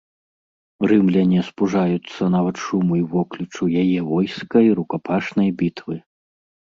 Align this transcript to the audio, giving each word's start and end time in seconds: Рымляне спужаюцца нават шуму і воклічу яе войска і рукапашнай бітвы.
Рымляне 0.91 1.41
спужаюцца 1.49 2.29
нават 2.35 2.55
шуму 2.65 2.93
і 2.99 3.03
воклічу 3.11 3.63
яе 3.81 3.99
войска 4.07 4.57
і 4.69 4.73
рукапашнай 4.81 5.49
бітвы. 5.61 5.95